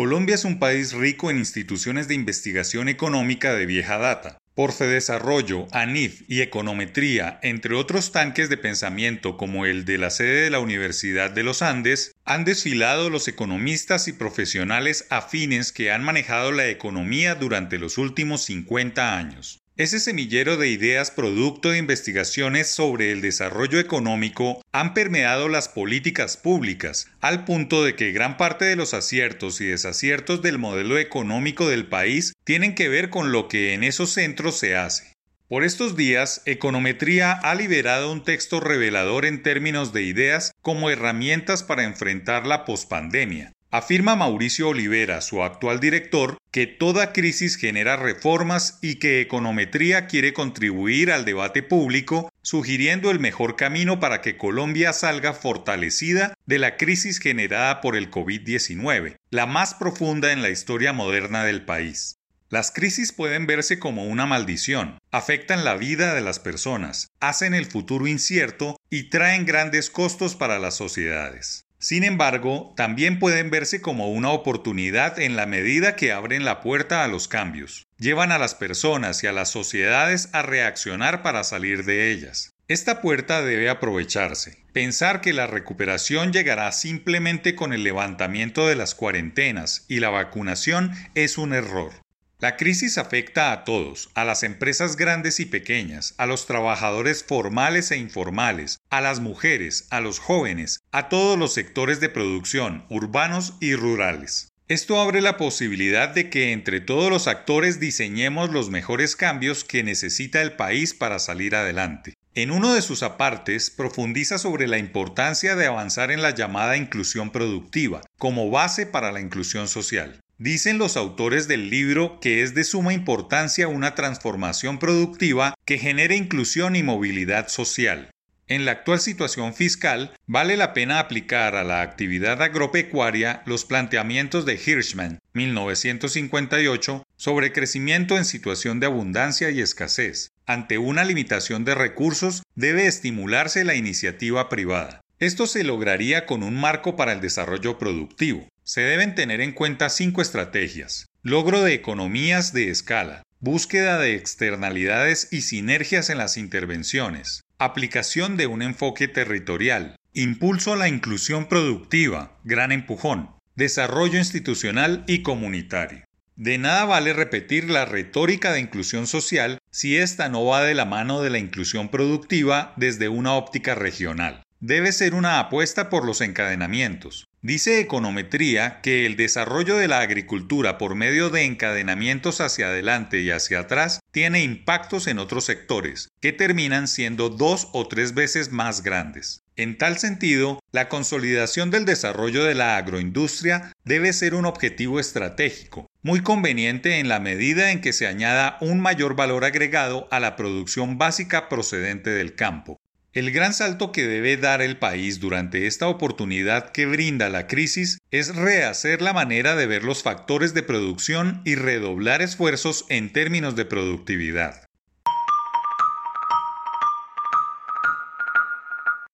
[0.00, 4.38] Colombia es un país rico en instituciones de investigación económica de vieja data.
[4.54, 10.44] Por Desarrollo, ANIF y Econometría, entre otros tanques de pensamiento como el de la sede
[10.44, 16.02] de la Universidad de los Andes, han desfilado los economistas y profesionales afines que han
[16.02, 19.60] manejado la economía durante los últimos 50 años.
[19.80, 26.36] Ese semillero de ideas producto de investigaciones sobre el desarrollo económico han permeado las políticas
[26.36, 31.66] públicas, al punto de que gran parte de los aciertos y desaciertos del modelo económico
[31.66, 35.16] del país tienen que ver con lo que en esos centros se hace.
[35.48, 41.62] Por estos días, Econometría ha liberado un texto revelador en términos de ideas como herramientas
[41.62, 48.80] para enfrentar la pospandemia, Afirma Mauricio Olivera, su actual director, que toda crisis genera reformas
[48.82, 54.92] y que Econometría quiere contribuir al debate público, sugiriendo el mejor camino para que Colombia
[54.92, 60.92] salga fortalecida de la crisis generada por el COVID-19, la más profunda en la historia
[60.92, 62.16] moderna del país.
[62.48, 67.66] Las crisis pueden verse como una maldición, afectan la vida de las personas, hacen el
[67.66, 71.69] futuro incierto y traen grandes costos para las sociedades.
[71.80, 77.04] Sin embargo, también pueden verse como una oportunidad en la medida que abren la puerta
[77.04, 81.86] a los cambios, llevan a las personas y a las sociedades a reaccionar para salir
[81.86, 82.52] de ellas.
[82.68, 84.58] Esta puerta debe aprovecharse.
[84.74, 90.92] Pensar que la recuperación llegará simplemente con el levantamiento de las cuarentenas y la vacunación
[91.14, 91.92] es un error.
[92.40, 97.90] La crisis afecta a todos, a las empresas grandes y pequeñas, a los trabajadores formales
[97.90, 103.58] e informales, a las mujeres, a los jóvenes, a todos los sectores de producción, urbanos
[103.60, 104.48] y rurales.
[104.68, 109.82] Esto abre la posibilidad de que entre todos los actores diseñemos los mejores cambios que
[109.82, 112.14] necesita el país para salir adelante.
[112.34, 117.32] En uno de sus apartes profundiza sobre la importancia de avanzar en la llamada inclusión
[117.32, 120.20] productiva como base para la inclusión social.
[120.40, 126.16] Dicen los autores del libro que es de suma importancia una transformación productiva que genere
[126.16, 128.10] inclusión y movilidad social.
[128.48, 134.46] En la actual situación fiscal, vale la pena aplicar a la actividad agropecuaria los planteamientos
[134.46, 140.30] de Hirschman, 1958, sobre crecimiento en situación de abundancia y escasez.
[140.46, 145.02] Ante una limitación de recursos, debe estimularse la iniciativa privada.
[145.20, 148.48] Esto se lograría con un marco para el desarrollo productivo.
[148.64, 151.10] Se deben tener en cuenta cinco estrategias.
[151.22, 158.46] Logro de economías de escala, búsqueda de externalidades y sinergias en las intervenciones, aplicación de
[158.46, 166.06] un enfoque territorial, impulso a la inclusión productiva, gran empujón, desarrollo institucional y comunitario.
[166.36, 170.86] De nada vale repetir la retórica de inclusión social si ésta no va de la
[170.86, 176.20] mano de la inclusión productiva desde una óptica regional debe ser una apuesta por los
[176.20, 177.26] encadenamientos.
[177.42, 183.30] Dice Econometría que el desarrollo de la agricultura por medio de encadenamientos hacia adelante y
[183.30, 188.82] hacia atrás tiene impactos en otros sectores, que terminan siendo dos o tres veces más
[188.82, 189.42] grandes.
[189.56, 195.86] En tal sentido, la consolidación del desarrollo de la agroindustria debe ser un objetivo estratégico,
[196.02, 200.36] muy conveniente en la medida en que se añada un mayor valor agregado a la
[200.36, 202.78] producción básica procedente del campo.
[203.12, 207.98] El gran salto que debe dar el país durante esta oportunidad que brinda la crisis
[208.12, 213.56] es rehacer la manera de ver los factores de producción y redoblar esfuerzos en términos
[213.56, 214.69] de productividad.